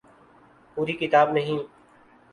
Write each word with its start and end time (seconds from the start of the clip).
پوری 0.75 0.93
کتاب 1.01 1.27
نہیں۔ 1.33 1.59